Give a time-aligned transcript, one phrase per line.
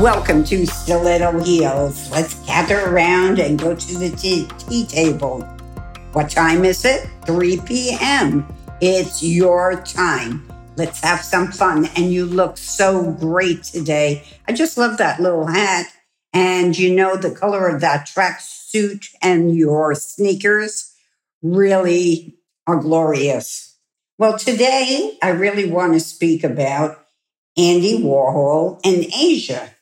[0.00, 2.10] Welcome to Stiletto Heels.
[2.10, 5.42] Let's gather around and go to the tea, tea table.
[6.14, 7.06] What time is it?
[7.26, 8.50] 3 p.m.
[8.80, 10.50] It's your time.
[10.76, 11.90] Let's have some fun.
[11.96, 14.24] And you look so great today.
[14.48, 15.92] I just love that little hat.
[16.32, 20.94] And you know, the color of that track suit and your sneakers
[21.42, 23.76] really are glorious.
[24.16, 27.06] Well, today I really want to speak about
[27.58, 29.74] Andy Warhol and Asia.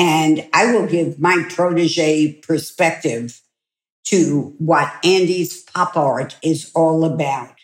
[0.00, 3.42] And I will give my protege perspective
[4.04, 7.56] to what Andy's pop art is all about.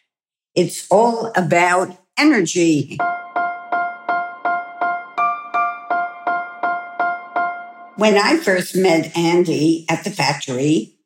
[0.54, 2.98] It's all about energy.
[7.96, 10.98] When I first met Andy at the factory,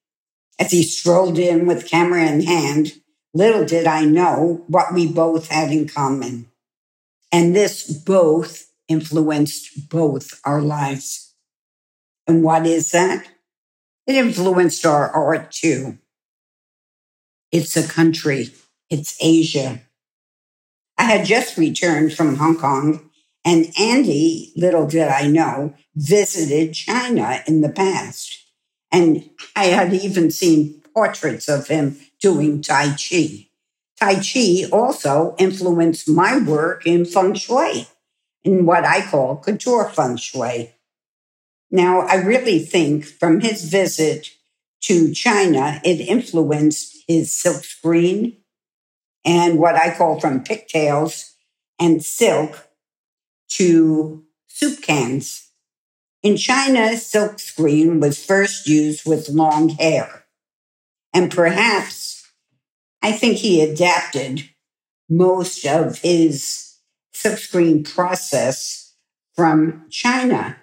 [0.58, 2.94] as he strolled in with camera in hand,
[3.32, 6.50] little did I know what we both had in common.
[7.30, 11.34] And this both influenced both our lives.
[12.26, 13.26] And what is that?
[14.06, 15.98] It influenced our art too.
[17.52, 18.50] It's a country.
[18.90, 19.80] It's Asia.
[20.98, 23.10] I had just returned from Hong Kong
[23.44, 28.44] and Andy, little did I know, visited China in the past.
[28.92, 33.46] And I had even seen portraits of him doing Tai Chi.
[33.98, 37.86] Tai Chi also influenced my work in feng shui,
[38.44, 40.74] in what I call couture feng shui.
[41.70, 44.30] Now, I really think from his visit
[44.82, 48.38] to China, it influenced his silkscreen
[49.24, 51.34] and what I call from pigtails
[51.78, 52.68] and silk
[53.50, 55.50] to soup cans.
[56.22, 60.24] In China, silkscreen was first used with long hair.
[61.12, 62.26] And perhaps
[63.02, 64.48] I think he adapted
[65.08, 66.69] most of his
[67.22, 68.94] silkscreen process
[69.34, 70.56] from China.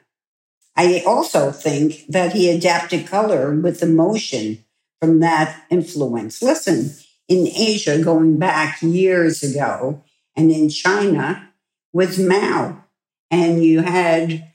[0.76, 4.64] I also think that he adapted color with emotion
[5.00, 6.42] from that influence.
[6.42, 6.92] Listen,
[7.28, 10.04] in Asia, going back years ago,
[10.36, 11.50] and in China
[11.94, 12.84] was Mao.
[13.30, 14.52] And you had,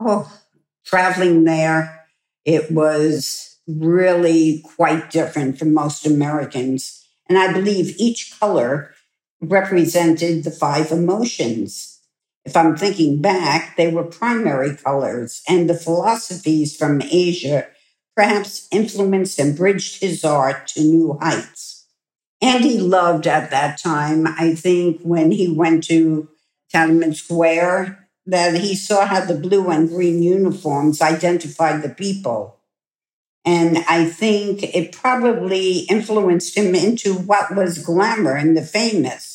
[0.00, 0.32] oh,
[0.84, 2.06] traveling there,
[2.44, 8.93] it was really quite different from most Americans and I believe each color
[9.48, 12.00] represented the five emotions.
[12.44, 17.66] If I'm thinking back, they were primary colors, and the philosophies from Asia
[18.16, 21.86] perhaps influenced and bridged his art to new heights.
[22.40, 26.28] And he loved at that time, I think, when he went to
[26.72, 32.60] Tiananmen Square, that he saw how the blue and green uniforms identified the people.
[33.44, 39.33] And I think it probably influenced him into what was glamour and the famous.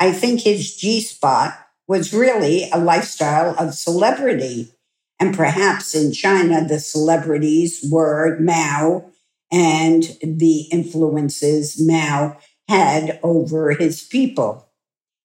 [0.00, 1.56] I think his G spot
[1.86, 4.72] was really a lifestyle of celebrity.
[5.20, 9.10] And perhaps in China, the celebrities were Mao
[9.52, 12.38] and the influences Mao
[12.68, 14.66] had over his people.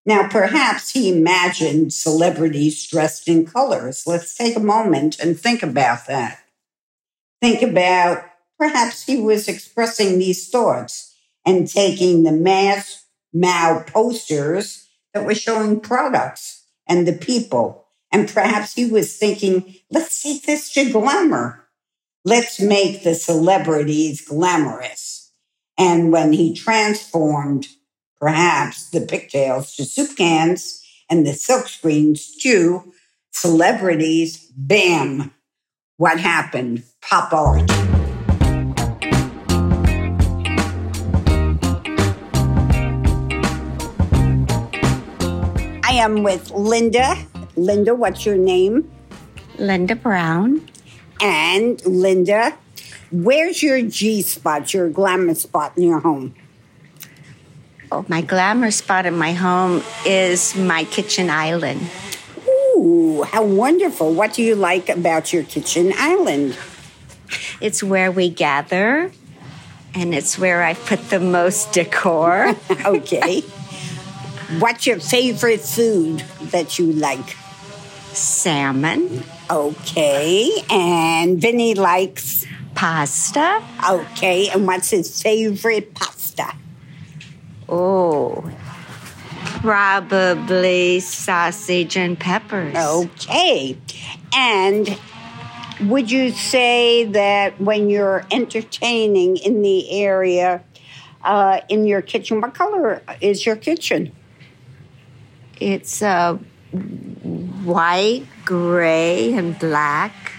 [0.06, 4.03] Now, perhaps he imagined celebrities dressed in colors.
[4.06, 6.46] Let's take a moment and think about that
[7.46, 8.25] think about
[8.57, 11.16] perhaps he was expressing these thoughts
[11.46, 13.04] and taking the mass
[13.35, 17.85] Mao posters that were showing products and the people.
[18.12, 21.68] And perhaps he was thinking, let's take this to glamour.
[22.24, 25.34] Let's make the celebrities glamorous.
[25.78, 27.68] And when he transformed
[28.22, 32.94] perhaps the pigtails to soup cans and the silkscreens to
[33.31, 35.34] celebrities, bam,
[35.97, 36.84] what happened?
[37.01, 37.69] Pop art.
[46.05, 47.17] Am with Linda.
[47.55, 48.91] Linda, what's your name?
[49.57, 50.67] Linda Brown.
[51.19, 52.57] And Linda,
[53.11, 56.35] where's your G spot, your glamour spot in your home?
[57.91, 61.81] Oh, my glamour spot in my home is my kitchen island.
[62.47, 64.13] Ooh, how wonderful.
[64.13, 66.57] What do you like about your kitchen island?
[67.62, 69.12] It's where we gather,
[69.95, 72.56] and it's where I put the most decor.
[72.85, 73.44] okay.
[74.59, 76.19] What's your favorite food
[76.51, 77.36] that you like?
[78.13, 79.24] Salmon.
[79.50, 80.63] Okay.
[80.69, 82.45] And Vinny likes?
[82.75, 83.63] Pasta.
[83.89, 84.50] Okay.
[84.50, 86.53] And what's his favorite pasta?
[87.68, 88.51] Oh,
[89.65, 92.75] Probably sausage and peppers.
[92.75, 93.77] Okay.
[94.36, 95.00] And
[95.81, 100.63] would you say that when you're entertaining in the area,
[101.24, 104.12] uh, in your kitchen, what color is your kitchen?
[105.60, 106.38] It's uh,
[106.74, 110.34] white, gray, and black,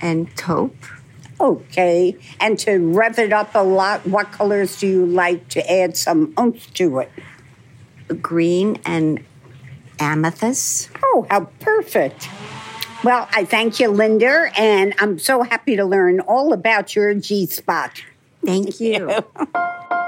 [0.00, 0.76] and taupe.
[1.40, 2.16] Okay.
[2.40, 6.32] And to rev it up a lot, what colors do you like to add some
[6.38, 7.10] oomph to it?
[8.22, 9.24] Green and
[9.98, 10.90] amethyst.
[11.02, 12.28] Oh, how perfect.
[13.02, 17.46] Well, I thank you, Linda, and I'm so happy to learn all about your G
[17.46, 18.02] spot.
[18.44, 19.24] Thank you.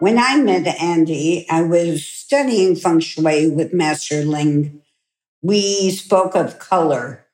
[0.00, 4.82] when I met Andy, I was studying feng shui with Master Ling.
[5.42, 7.26] We spoke of color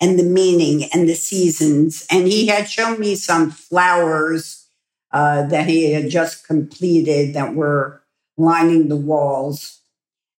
[0.00, 4.68] and the meaning and the seasons, and he had shown me some flowers
[5.12, 8.02] uh, that he had just completed that were
[8.38, 9.80] lining the walls.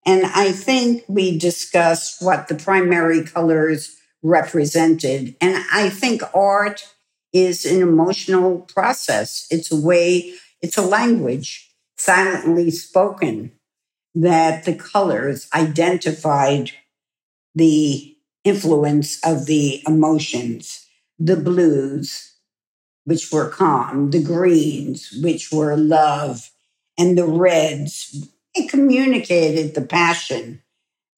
[0.07, 5.37] And I think we discussed what the primary colors represented.
[5.41, 6.89] And I think art
[7.33, 9.47] is an emotional process.
[9.51, 13.53] It's a way, it's a language silently spoken
[14.15, 16.73] that the colors identified
[17.55, 20.87] the influence of the emotions,
[21.19, 22.35] the blues,
[23.05, 26.51] which were calm, the greens, which were love,
[26.99, 28.29] and the reds.
[28.55, 30.63] It communicated the passion.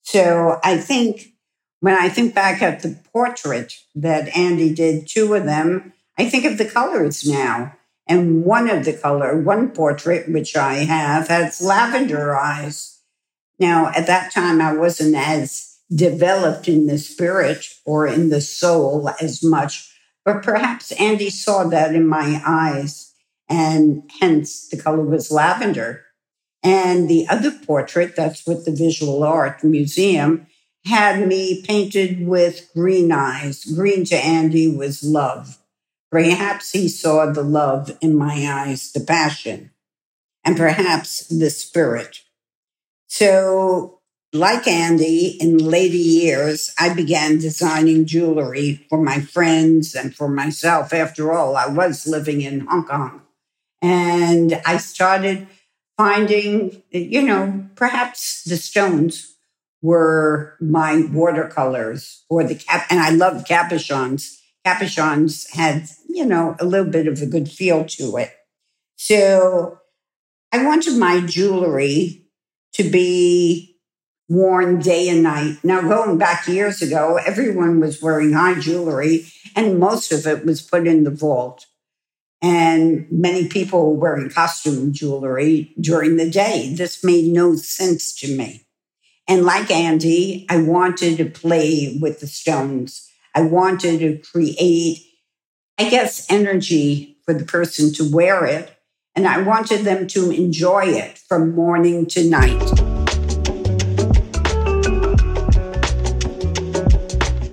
[0.03, 1.33] So I think
[1.81, 6.45] when I think back at the portrait that Andy did, two of them, I think
[6.45, 7.77] of the colors now.
[8.07, 13.01] And one of the color, one portrait, which I have, has lavender eyes.
[13.59, 19.11] Now, at that time, I wasn't as developed in the spirit or in the soul
[19.21, 19.93] as much
[20.25, 23.13] but perhaps Andy saw that in my eyes,
[23.49, 26.05] and hence the color was lavender.
[26.63, 30.47] And the other portrait, that's with the Visual Art Museum,
[30.85, 33.65] had me painted with green eyes.
[33.65, 35.59] Green to Andy was love.
[36.13, 39.71] Perhaps he saw the love in my eyes, the passion,
[40.45, 42.21] and perhaps the spirit.
[43.09, 44.03] So
[44.35, 50.93] like Andy, in later years, I began designing jewelry for my friends and for myself.
[50.93, 53.23] After all, I was living in Hong Kong.
[53.81, 55.49] And I started
[55.97, 59.35] finding, you know, perhaps the stones
[59.81, 62.87] were my watercolors or the cap.
[62.91, 64.42] And I loved cabochons.
[64.67, 68.33] Cabochons had, you know, a little bit of a good feel to it.
[68.97, 69.79] So
[70.53, 72.27] I wanted my jewelry
[72.75, 73.77] to be
[74.29, 75.59] worn day and night.
[75.63, 80.63] Now, going back years ago, everyone was wearing high jewelry, and most of it was
[80.63, 81.67] put in the vault.
[82.41, 86.75] And many people were wearing costume jewelry during the day.
[86.75, 88.67] This made no sense to me.
[89.29, 93.09] And like Andy, I wanted to play with the stones.
[93.35, 94.99] I wanted to create,
[95.79, 98.77] I guess, energy for the person to wear it.
[99.15, 102.63] And I wanted them to enjoy it from morning to night.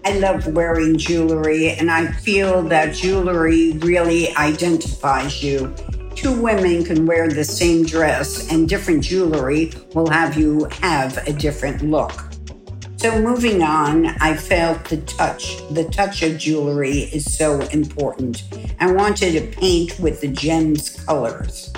[0.06, 5.74] I love wearing jewelry, and I feel that jewelry really identifies you.
[6.16, 11.32] Two women can wear the same dress, and different jewelry will have you have a
[11.32, 12.29] different look.
[13.00, 15.66] So, moving on, I felt the touch.
[15.70, 18.44] The touch of jewelry is so important.
[18.82, 21.72] I wanted to paint with the gems colors.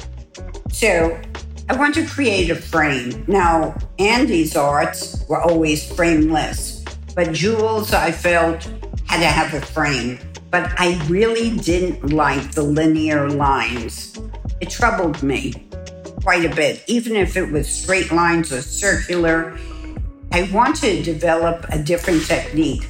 [0.72, 1.22] So,
[1.70, 3.24] I want to create a frame.
[3.28, 6.84] Now, Andy's arts were always frameless.
[7.14, 8.64] But jewels, I felt,
[9.06, 10.18] had to have a frame.
[10.50, 14.18] But I really didn't like the linear lines.
[14.60, 15.68] It troubled me
[16.24, 19.56] quite a bit, even if it was straight lines or circular.
[20.34, 22.88] I wanted to develop a different technique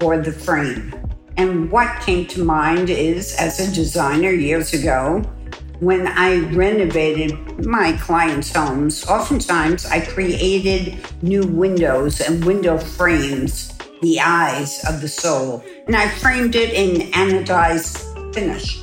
[0.00, 0.92] for the frame.
[1.36, 5.22] And what came to mind is, as a designer years ago,
[5.78, 14.18] when I renovated my clients' homes, oftentimes I created new windows and window frames, the
[14.18, 18.82] eyes of the soul, and I framed it in anodized finish.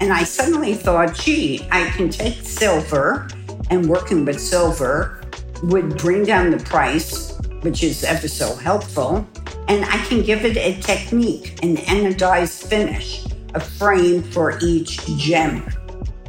[0.00, 3.28] And I suddenly thought, gee, I can take silver,
[3.70, 5.17] and working with silver
[5.62, 9.26] would bring down the price, which is ever so helpful,
[9.68, 15.66] and I can give it a technique, an anodized finish, a frame for each gem.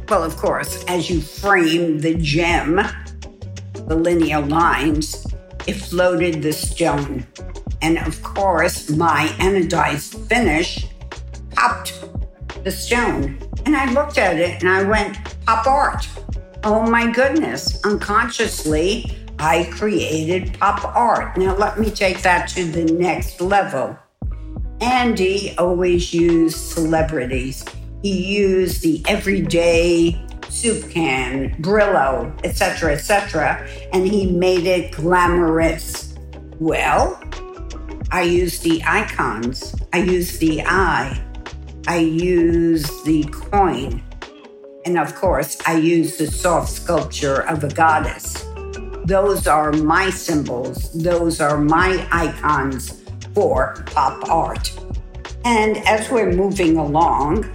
[0.08, 2.80] Well, of course, as you frame the gem,
[3.86, 5.26] the linear lines,
[5.66, 7.26] it floated the stone.
[7.82, 10.86] And of course, my anodized finish
[11.52, 12.04] popped
[12.64, 13.38] the stone.
[13.66, 16.08] And I looked at it and I went, pop art.
[16.64, 17.82] Oh my goodness.
[17.84, 21.36] Unconsciously, I created pop art.
[21.36, 23.98] Now, let me take that to the next level.
[24.80, 27.64] Andy always used celebrities
[28.02, 30.18] he used the everyday
[30.48, 36.14] soup can, Brillo, etc., etc., and he made it glamorous.
[36.58, 37.22] Well,
[38.10, 41.22] I use the icons, I use the eye,
[41.86, 44.02] I use the coin,
[44.86, 48.46] and of course, I use the soft sculpture of a goddess.
[49.04, 53.02] Those are my symbols, those are my icons
[53.34, 54.70] for pop art.
[55.44, 57.46] And as we're moving along,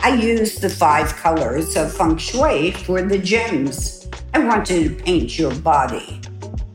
[0.00, 4.08] I use the five colors of feng shui for the gems.
[4.34, 6.20] I wanted to paint your body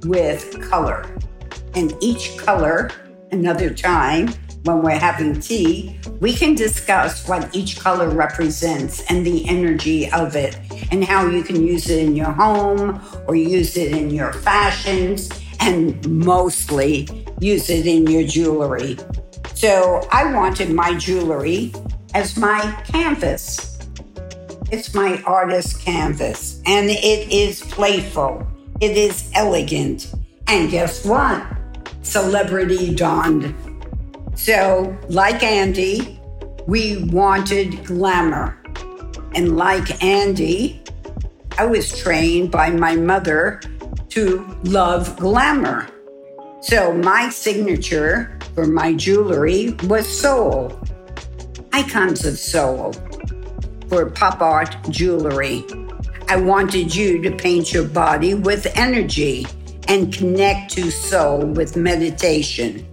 [0.05, 1.05] with color.
[1.75, 2.91] And each color,
[3.31, 4.33] another time,
[4.63, 10.35] when we're having tea, we can discuss what each color represents and the energy of
[10.35, 10.57] it,
[10.91, 15.29] and how you can use it in your home or use it in your fashions,
[15.59, 17.07] and mostly
[17.39, 18.97] use it in your jewelry.
[19.53, 21.73] So I wanted my jewelry
[22.13, 23.77] as my canvas.
[24.71, 28.47] It's my artist canvas, and it is playful,
[28.81, 30.13] it is elegant,
[30.47, 31.45] and guess what?
[32.01, 33.53] Celebrity dawned.
[34.43, 36.19] So, like Andy,
[36.67, 38.61] we wanted glamour.
[39.35, 40.83] And like Andy,
[41.57, 43.61] I was trained by my mother
[44.09, 45.87] to love glamour.
[46.59, 50.77] So, my signature for my jewelry was soul,
[51.71, 52.91] icons of soul
[53.87, 55.63] for pop art jewelry.
[56.27, 59.47] I wanted you to paint your body with energy
[59.87, 62.85] and connect to soul with meditation.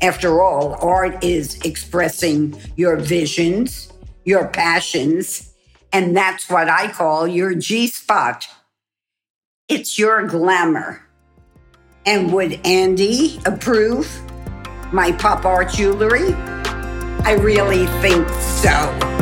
[0.00, 3.92] After all, art is expressing your visions,
[4.24, 5.52] your passions,
[5.92, 8.46] and that's what I call your G spot.
[9.68, 11.02] It's your glamour.
[12.06, 14.08] And would Andy approve
[14.92, 16.32] my pop art jewelry?
[17.24, 19.17] I really think so.